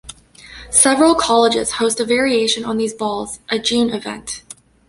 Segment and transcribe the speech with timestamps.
[0.71, 4.41] Several colleges host a variation on these balls, a June Event.